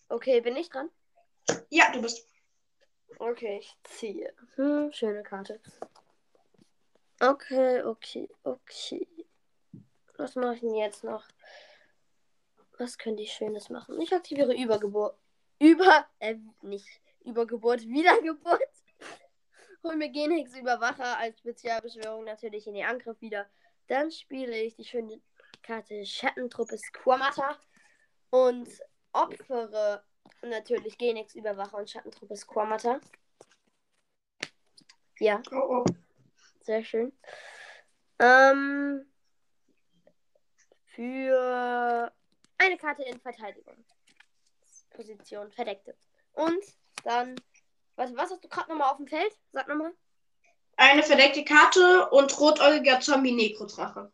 [0.08, 0.90] Okay, bin ich dran?
[1.68, 2.28] Ja, du bist.
[3.18, 4.34] Okay, ich ziehe.
[4.56, 5.60] Hm, schöne Karte.
[7.20, 9.06] Okay, okay, okay.
[10.20, 11.24] Was mache ich denn jetzt noch?
[12.78, 13.98] Was könnte ich Schönes machen?
[14.02, 15.16] Ich aktiviere Übergeburt.
[15.58, 16.86] Über, äh, nicht
[17.24, 18.60] Übergeburt, Wiedergeburt.
[19.82, 23.48] Hol mir Genhex Überwacher als Spezialbeschwörung natürlich in den Angriff wieder.
[23.86, 25.22] Dann spiele ich die schöne
[25.62, 27.58] Karte Schattentruppe Squamata
[28.28, 28.68] und
[29.12, 30.04] opfere
[30.42, 33.00] natürlich Genix Überwacher und Schattentruppe Squamata.
[35.18, 35.84] Ja, Oh, oh.
[36.60, 37.10] sehr schön.
[38.18, 39.09] Ähm,
[41.00, 42.12] für
[42.58, 43.74] eine Karte in Verteidigung.
[44.90, 45.96] Position verdeckte.
[46.32, 46.62] Und
[47.04, 47.40] dann,
[47.96, 49.34] was, was hast du gerade nochmal auf dem Feld?
[49.52, 49.92] Sag nochmal.
[50.76, 54.12] Eine verdeckte Karte und rotäugiger Zombie-Nekro-Drache.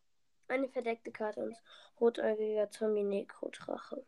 [0.48, 1.56] Eine verdeckte Karte und
[2.00, 4.04] rotäugiger Zombie-Nekro-Drache.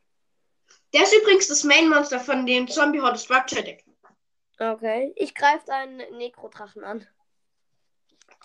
[0.92, 3.84] Der ist übrigens das Main-Monster von dem Zombie Horde Structure Deck.
[4.60, 5.12] Okay.
[5.16, 7.06] Ich greife einen Nekrodrachen an.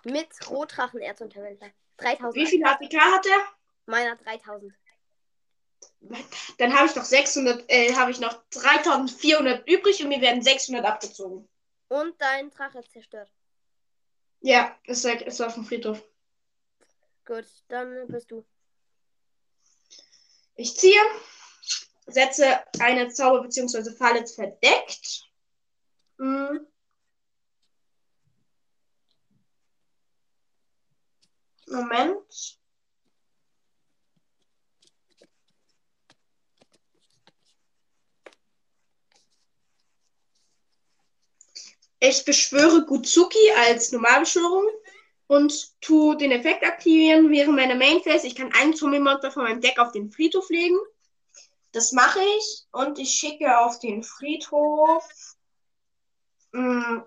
[0.04, 1.70] Mit Rotdrachen Erzunterwäldler.
[1.98, 2.36] 3000.
[2.36, 3.63] Wie viel APK hat er?
[3.86, 4.74] Meiner 3000.
[6.58, 10.86] Dann habe ich noch 600, äh, habe ich noch 3400 übrig und mir werden 600
[10.86, 11.50] abgezogen.
[11.90, 13.32] Und dein Drache ist zerstört.
[14.42, 16.04] Ja, ist, ist auf dem Friedhof.
[17.26, 18.46] Gut, dann bist du.
[20.56, 21.00] Ich ziehe,
[22.08, 23.92] setze eine Zauber- bzw.
[23.96, 25.24] Falle verdeckt.
[26.20, 26.68] Hm.
[31.68, 32.60] Moment.
[42.06, 44.66] Ich beschwöre Gutsuki als Normalbeschwörung
[45.28, 48.28] und tu den Effekt aktivieren während meiner Main Phase.
[48.28, 50.78] Ich kann einen Zombie-Monster von meinem Deck auf den Friedhof legen.
[51.72, 55.38] Das mache ich und ich schicke auf den Friedhof.
[56.52, 57.06] Hm,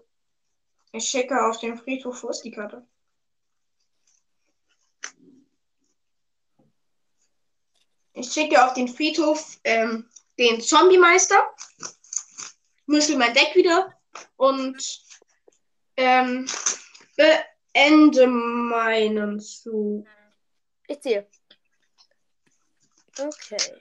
[0.92, 2.22] Ich schicke auf den Friedhof.
[2.22, 2.86] Wo ist die Karte?
[8.14, 11.36] Ich schicke auf den Friedhof ähm, den Zombie-Meister.
[12.86, 13.92] Mischel mein Deck wieder
[14.36, 15.00] und
[15.96, 16.48] ähm,
[17.16, 20.06] beende meinen Zug.
[20.88, 21.28] Ich ziehe.
[23.18, 23.80] Okay.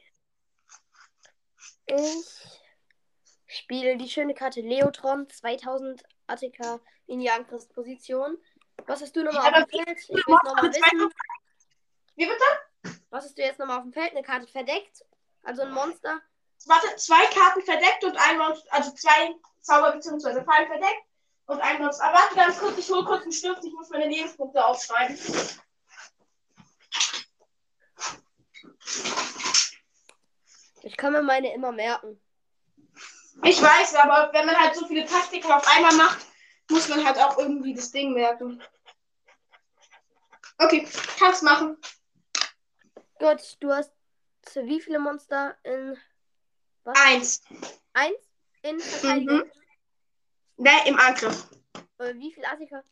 [1.87, 2.25] Ich
[3.47, 8.37] spiele die schöne Karte Leotron 2000 ATK in die Angriffsposition.
[8.87, 9.99] Was hast du nochmal Ja, auf dem Feld?
[9.99, 11.09] Ich will nochmal wissen.
[12.15, 12.99] Wie bitte?
[13.09, 14.11] Was hast du jetzt nochmal auf dem Feld?
[14.11, 15.05] Eine Karte verdeckt?
[15.43, 16.21] Also ein Monster?
[16.65, 20.43] Warte, zwei Karten verdeckt und ein Monster, also zwei Zauber bzw.
[20.43, 21.03] Fallen verdeckt
[21.45, 22.05] und ein Monster.
[22.05, 25.17] Aber warte ganz kurz, ich hole kurz einen Stift, ich muss meine Lebenspunkte aufschreiben.
[30.81, 32.19] Ich kann mir meine immer merken.
[33.43, 36.25] Ich weiß, aber wenn man halt so viele Taktiken auf einmal macht,
[36.69, 38.61] muss man halt auch irgendwie das Ding merken.
[40.57, 40.87] Okay,
[41.19, 41.77] kannst machen.
[43.19, 43.91] Gut, du hast
[44.53, 45.97] wie viele Monster in
[46.85, 46.95] was?
[46.97, 47.41] Eins.
[47.93, 48.17] Eins?
[48.61, 49.39] In Verteidigung?
[49.39, 49.51] Mhm.
[50.57, 51.47] Ne, im Angriff.
[51.97, 52.83] Äh, wie viel ATK?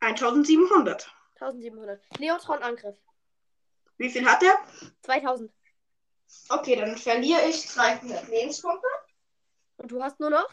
[0.00, 1.10] 1700.
[1.36, 2.02] 1700.
[2.18, 2.96] Leotron Angriff.
[3.98, 4.58] Wie viel hat er?
[5.02, 5.52] 2000.
[6.48, 8.86] Okay, dann verliere ich 300 Lebenspunkte.
[9.76, 10.48] Und du hast nur noch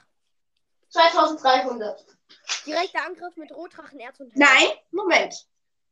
[0.89, 2.05] 2300.
[2.65, 5.47] direkter Angriff mit Rotdrachenerz und Nein, Moment.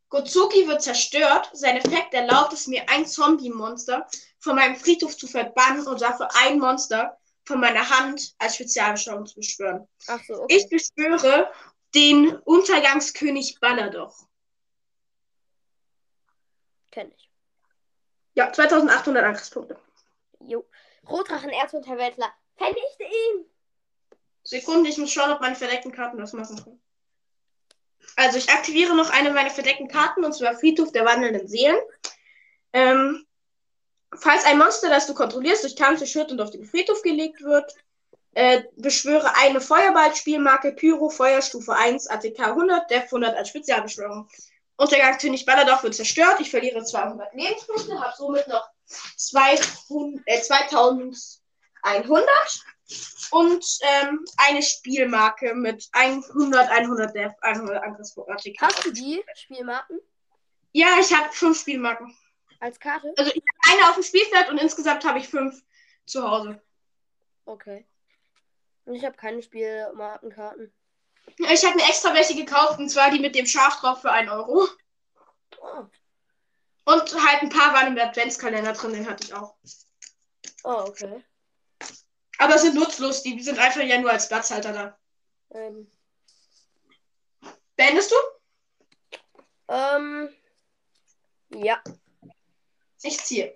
[0.10, 1.50] Gozuki wird zerstört.
[1.54, 4.08] Sein Effekt erlaubt es mir, ein Zombie-Monster
[4.40, 9.36] von meinem Friedhof zu verbannen und dafür ein Monster von meiner Hand als Spezialbeschwörung zu
[9.36, 9.88] beschwören.
[10.08, 10.58] Ach so, okay.
[10.58, 11.52] Ich beschwöre
[11.96, 14.28] den Untergangskönig Balladoch.
[16.92, 17.30] Kenn ich.
[18.36, 19.80] Ja, 2800 Angriffspunkte.
[20.40, 20.66] Jo.
[21.08, 22.32] Rotdrachenerz und Verweltler.
[22.58, 23.46] Vernichte ihn!
[24.44, 26.82] Sekunde, ich muss schauen, ob meine verdeckten Karten das machen können.
[28.16, 31.78] Also ich aktiviere noch eine meiner verdeckten Karten, und zwar Friedhof der wandelnden Seelen.
[32.74, 33.27] Ähm,
[34.16, 37.74] falls ein Monster, das du kontrollierst, durch Kampf zerstört und auf den Friedhof gelegt wird,
[38.34, 44.30] äh, beschwöre eine Feuerballspielmarke Pyro Feuerstufe 1 ATK 100, Def 100 als Spezialbeschwörung.
[44.78, 46.40] Untergangskönig Balladoch wird zerstört.
[46.40, 48.70] Ich verliere 200 Lebenspunkte, habe somit noch
[49.16, 52.30] 200, äh, 2100
[53.32, 58.54] und ähm, eine Spielmarke mit 100, 100 Def, 100 Angriffspunkte.
[58.62, 60.00] Hast du die Spielmarken
[60.74, 62.16] Ja, ich habe fünf Spielmarken.
[62.60, 63.14] Als Karte?
[63.18, 65.64] Also ich habe eine auf dem Spielfeld und insgesamt habe ich fünf
[66.06, 66.62] zu Hause.
[67.46, 67.86] Okay.
[68.86, 70.74] Und ich habe keine Spielmarkenkarten.
[71.38, 74.32] Ich habe mir extra welche gekauft, und zwar die mit dem Schaf drauf für 1
[74.32, 74.68] Euro.
[75.60, 75.86] Oh,
[76.86, 79.56] Und halt ein paar waren im Adventskalender drin, den hatte ich auch.
[80.64, 81.24] oh okay.
[82.40, 85.00] Aber sind nutzlos, die sind einfach ja nur als Platzhalter da.
[85.52, 85.90] Ähm,
[87.76, 88.16] Beendest du?
[89.70, 90.30] ähm,
[91.50, 91.82] ja.
[93.04, 93.56] Ich ziehe.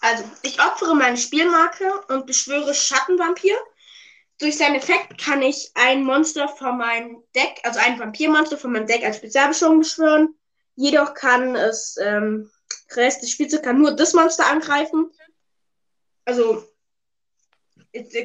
[0.00, 3.56] Also, ich opfere meine Spielmarke und beschwöre Schattenvampir.
[4.38, 8.86] Durch seinen Effekt kann ich ein Monster von meinem Deck, also ein Vampirmonster von meinem
[8.86, 10.38] Deck als Spezialbeschwörung beschwören.
[10.76, 12.48] Jedoch kann es, ähm,
[12.92, 15.10] Rest des Spielzugs kann nur das Monster angreifen.
[16.24, 16.67] Also,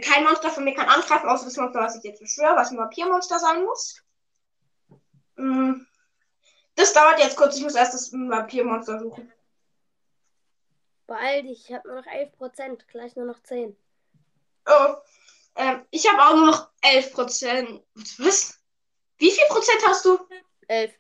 [0.02, 2.78] kein Monster von mir kann angreifen, außer das Monster, was ich jetzt beschwöre, was ein
[2.78, 4.02] Vampirmonster sein muss.
[5.36, 5.86] Mm.
[6.76, 9.32] Das dauert jetzt kurz, ich muss erst das Vampirmonster suchen.
[11.06, 13.76] Beeil dich, ich habe nur noch 11%, gleich nur noch 10.
[14.66, 14.96] Oh,
[15.56, 17.84] ähm, ich habe auch nur noch 11%.
[18.20, 18.60] Was?
[19.18, 20.18] Wie viel Prozent hast du?
[20.68, 20.94] 11.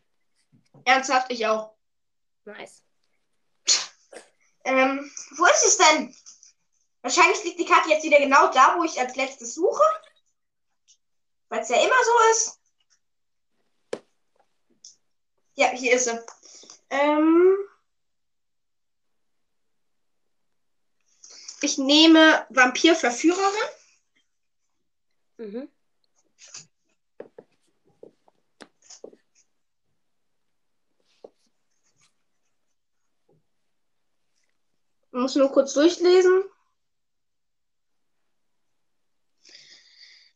[0.85, 1.73] Ernsthaft, ich auch.
[2.45, 2.83] Nice.
[4.65, 6.15] Ähm, wo ist es denn?
[7.03, 9.83] Wahrscheinlich liegt die Karte jetzt wieder genau da, wo ich als letztes suche.
[11.49, 12.59] Weil es ja immer so ist.
[15.55, 16.17] Ja, hier ist sie.
[16.89, 17.57] Ähm,
[21.61, 23.69] ich nehme Vampirverführerin.
[25.37, 25.69] Mhm.
[35.05, 36.45] Ich muss nur kurz durchlesen.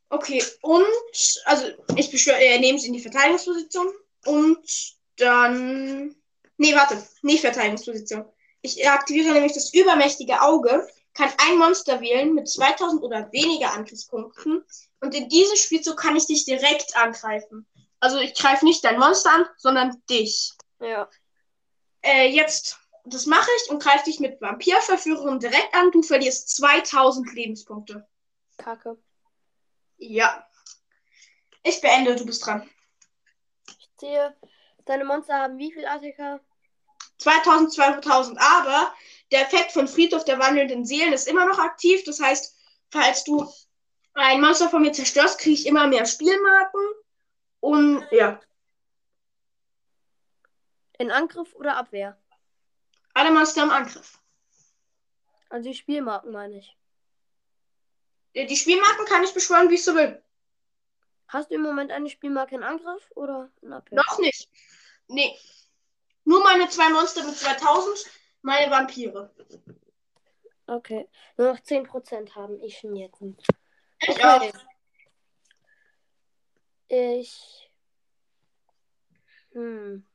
[0.09, 3.87] Okay, und, also ich beschwöre, äh, nehme sie in die Verteidigungsposition
[4.25, 6.15] und dann,
[6.57, 8.25] nee, warte, nicht Verteidigungsposition.
[8.61, 14.63] Ich aktiviere nämlich das übermächtige Auge, kann ein Monster wählen mit 2000 oder weniger Angriffspunkten
[15.01, 17.67] und in diesem Spielzug kann ich dich direkt angreifen.
[17.99, 20.53] Also ich greife nicht dein Monster an, sondern dich.
[20.79, 21.09] Ja.
[22.01, 25.91] Äh, jetzt, das mache ich und greife dich mit Vampirverführerin direkt an.
[25.91, 28.07] Du verlierst 2000 Lebenspunkte.
[28.57, 28.97] Kacke.
[29.97, 30.47] Ja.
[31.63, 32.69] Ich beende, du bist dran.
[33.67, 34.35] Ich ziehe.
[34.85, 36.41] Deine Monster haben wie viel ATK?
[37.17, 38.93] 2000, 2000, aber
[39.31, 42.03] der Effekt von Friedhof der wandelnden Seelen ist immer noch aktiv.
[42.05, 42.55] Das heißt,
[42.89, 43.51] falls du
[44.13, 46.81] ein Monster von mir zerstörst, kriege ich immer mehr Spielmarken.
[47.59, 48.39] Und ja.
[50.99, 52.17] In Angriff oder Abwehr?
[53.13, 54.19] Alle Monster im Angriff.
[55.49, 56.77] Also die Spielmarken meine ich.
[58.45, 60.21] Die Spielmarken kann ich beschwören, wie ich so will.
[61.27, 63.97] Hast du im Moment eine Spielmarke in Angriff oder in Abwehr?
[63.97, 64.47] Noch nicht.
[65.07, 65.37] Nee.
[66.23, 68.05] Nur meine zwei Monster mit 2000,
[68.41, 69.33] meine Vampire.
[70.67, 71.09] Okay.
[71.37, 73.21] Nur noch 10% haben ich schon jetzt.
[73.21, 74.23] Ich Okay.
[74.23, 74.53] auch.
[76.89, 77.71] Ich.
[79.53, 80.05] Hm.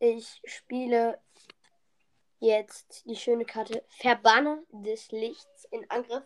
[0.00, 1.18] Ich spiele
[2.44, 6.24] jetzt die schöne Karte Verbanne des Lichts in Angriff.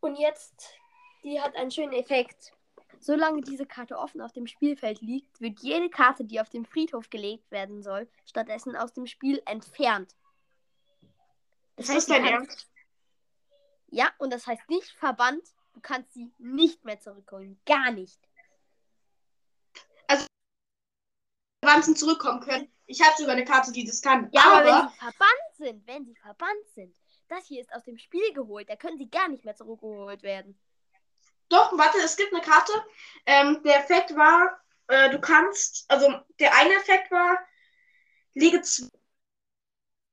[0.00, 0.74] Und jetzt,
[1.22, 2.52] die hat einen schönen Effekt.
[3.00, 7.10] Solange diese Karte offen auf dem Spielfeld liegt, wird jede Karte, die auf dem Friedhof
[7.10, 10.14] gelegt werden soll, stattdessen aus dem Spiel entfernt.
[11.76, 12.68] Ist heißt, das dein Ernst?
[13.88, 15.46] Ja, und das heißt nicht verbannt.
[15.74, 17.60] Du kannst sie nicht mehr zurückholen.
[17.66, 18.20] Gar nicht.
[21.62, 22.73] Wanzen zurückkommen können.
[22.86, 24.28] Ich habe sogar eine Karte, die das kann.
[24.32, 26.96] Ja, aber, aber wenn sie verbannt sind, wenn sie verbannt sind,
[27.28, 30.58] das hier ist aus dem Spiel geholt, da können sie gar nicht mehr zurückgeholt werden.
[31.48, 32.72] Doch, warte, es gibt eine Karte.
[33.26, 37.38] Ähm, der Effekt war, äh, du kannst, also der eine Effekt war,
[38.34, 38.88] lege zwei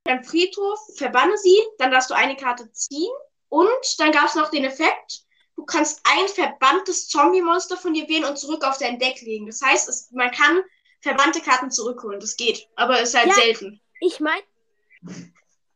[0.10, 3.12] am Friedhof, verbanne sie, dann darfst du eine Karte ziehen
[3.50, 5.24] und dann gab es noch den Effekt,
[5.56, 9.46] du kannst ein verbanntes Zombie-Monster von dir wählen und zurück auf dein Deck legen.
[9.46, 10.62] Das heißt, es, man kann
[11.02, 12.20] verbannte Karten zurückholen.
[12.20, 13.34] Das geht, aber ist halt Ja.
[13.34, 13.82] selten.
[14.00, 14.42] Ich mein.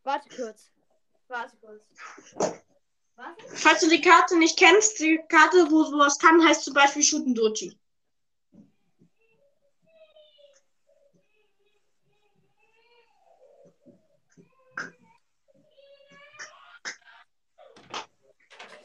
[0.03, 0.71] Warte kurz.
[1.27, 1.83] Warte kurz.
[3.15, 3.61] Was?
[3.61, 7.77] Falls du die Karte nicht kennst, die Karte, wo sowas kann, heißt zum Beispiel Shutendochi.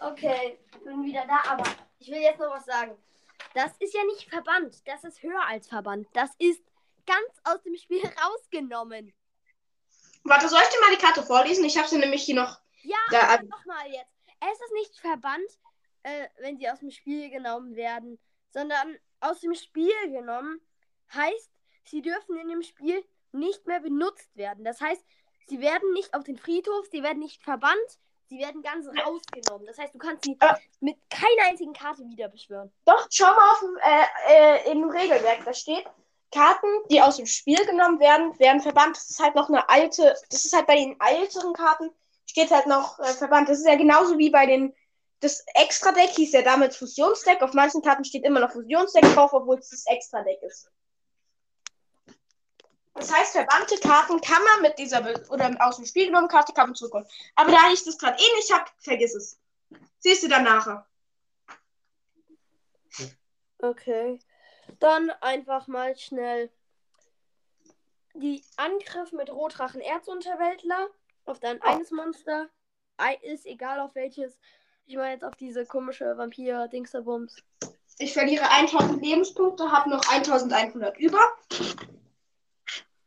[0.01, 1.65] Okay, bin wieder da, aber
[1.99, 2.97] ich will jetzt noch was sagen.
[3.55, 4.87] Das ist ja nicht verbannt.
[4.87, 6.09] Das ist höher als verbannt.
[6.13, 6.63] Das ist
[7.07, 9.13] ganz aus dem Spiel rausgenommen.
[10.23, 11.65] Warte, soll ich dir mal die Karte vorlesen?
[11.65, 12.61] Ich habe sie nämlich hier noch.
[12.83, 14.13] Ja, Da, nochmal jetzt.
[14.41, 15.51] Es ist nicht verbannt,
[16.03, 18.19] äh, wenn sie aus dem Spiel genommen werden,
[18.51, 20.61] sondern aus dem Spiel genommen
[21.13, 21.51] heißt,
[21.85, 24.65] sie dürfen in dem Spiel nicht mehr benutzt werden.
[24.65, 25.05] Das heißt,
[25.47, 27.99] sie werden nicht auf den Friedhof, sie werden nicht verbannt,
[28.31, 29.67] sie werden ganz rausgenommen.
[29.67, 30.55] Das heißt, du kannst sie Äh.
[30.81, 32.73] mit keiner einzigen Karte wieder beschwören.
[32.87, 35.85] Doch, schau mal auf dem, äh, äh, im Regelwerk, da steht,
[36.33, 38.97] Karten, die aus dem Spiel genommen werden, werden verbannt.
[38.97, 41.91] Das ist halt noch eine alte, das ist halt bei den älteren Karten,
[42.25, 43.49] steht halt noch äh, verbannt.
[43.49, 44.73] Das ist ja genauso wie bei den,
[45.19, 47.43] das Extra-Deck hieß ja damals Fusionsdeck.
[47.43, 50.71] Auf manchen Karten steht immer noch Fusionsdeck drauf, obwohl es das Extra-Deck ist.
[53.01, 56.53] Das heißt, verbannte Karten kann man mit dieser, Be oder aus dem Spiel genommenen Karte
[56.53, 57.07] kann man zurückkommen.
[57.35, 59.41] Aber da ich das gerade eh nicht habe, vergiss es.
[60.01, 60.87] Siehst du dann nachher.
[63.59, 64.21] Okay.
[64.81, 66.51] Dann einfach mal schnell
[68.13, 70.89] die Angriff mit Rotdrachen Erzunterweltler
[71.25, 72.51] auf dein eines Monster.
[73.23, 74.39] Ist egal auf welches.
[74.85, 77.43] Ich meine jetzt auf diese komische Vampir-Dingsterbums.
[77.99, 81.21] Ich verliere 1000 Lebenspunkte, habe noch 1100 über.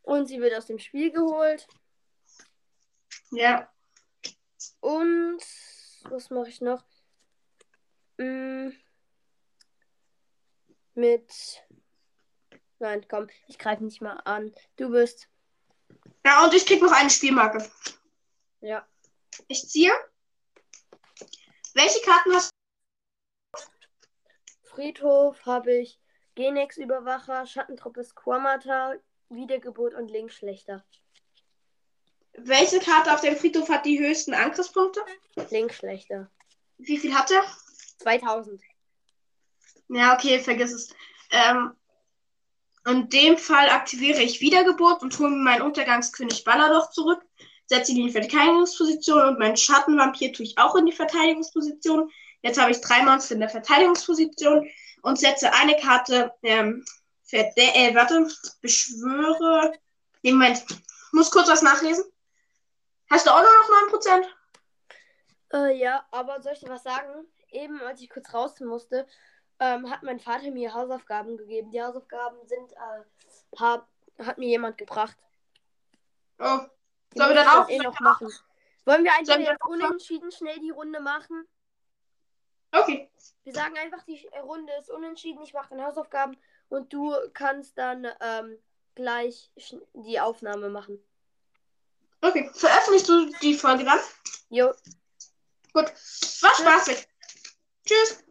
[0.04, 1.68] Und sie wird aus dem Spiel geholt.
[3.32, 3.70] Ja.
[4.80, 5.42] Und
[6.04, 6.84] was mache ich noch?
[8.18, 8.70] Mm,
[10.94, 11.64] mit.
[12.80, 14.54] Nein, komm, ich greife nicht mal an.
[14.76, 15.30] Du bist.
[16.26, 17.70] Ja, und ich krieg noch eine Spielmarke.
[18.62, 18.88] Ja.
[19.48, 19.92] Ich ziehe.
[21.74, 22.52] Welche Karten hast
[24.64, 26.00] Friedhof habe ich
[26.36, 28.96] Genex-Überwacher, Schattentruppe Squamata,
[29.36, 30.84] Wiedergeburt und Linkschlechter.
[32.34, 32.46] du?
[32.46, 35.02] Welche Karte auf dem Friedhof hat die höchsten Angriffspunkte?
[35.50, 36.30] Linkschlechter.
[36.78, 37.44] Wie viel hat er?
[38.00, 38.62] 2000.
[39.90, 40.96] Ja, okay, vergiss es.
[41.32, 41.74] Ähm,
[42.86, 47.24] in dem Fall aktiviere ich Wiedergeburt und hole mir meinen Untergangskönig Ballador zurück.
[47.66, 52.12] Setze ihn in die Verteidigungsposition und meinen Schattenvampir tue ich auch in die Verteidigungsposition.
[52.42, 54.68] Jetzt habe ich drei Monster in der Verteidigungsposition
[55.02, 56.84] und setze eine Karte, ähm,
[57.34, 58.28] verde äh, warte,
[58.62, 59.74] beschwöre.
[60.22, 60.64] Nee, Moment,
[61.12, 62.06] muss kurz was nachlesen.
[63.10, 64.26] Hast du auch nur noch 9%?
[65.54, 67.26] Äh, ja, aber soll ich dir was sagen?
[67.50, 69.08] Eben, als ich kurz raus musste,
[69.60, 71.72] ähm, hat mein Vater mir Hausaufgaben gegeben.
[71.72, 73.88] Die Hausaufgaben sind, äh, hab,
[74.20, 75.18] hat mir jemand gebracht.
[76.40, 76.60] Oh,
[77.14, 78.32] Die Sollen wir dann auch- eh noch machen.
[78.86, 81.48] Wollen wir einfach jetzt unentschieden schnell die Runde machen?
[82.72, 83.10] okay.
[83.44, 85.44] Wir sagen einfach, die Runde ist unentschieden.
[85.44, 86.36] Ich mache dann Hausaufgaben
[86.74, 88.58] und du kannst dann ähm,
[88.96, 89.52] gleich
[89.94, 91.00] die Aufnahme machen.
[92.22, 94.00] Okay, veröffentlichst du die Folge dann?
[94.50, 94.74] Jo,
[95.74, 95.92] Gut.
[96.42, 97.08] War spaßig.
[97.86, 98.23] Tschüss.